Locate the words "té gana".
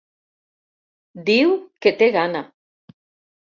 2.01-2.45